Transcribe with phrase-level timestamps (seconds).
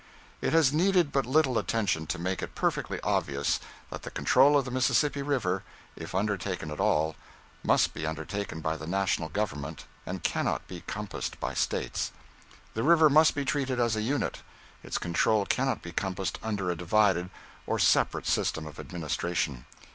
[0.41, 3.59] It has needed but little attention to make it perfectly obvious
[3.91, 5.61] that the control of the Mississippi River,
[5.95, 7.15] if undertaken at all,
[7.63, 12.11] must be undertaken by the national government, and cannot be compassed by States.
[12.73, 14.41] The river must be treated as a unit;
[14.81, 17.29] its control cannot be compassed under a divided
[17.67, 19.65] or separate system of administration.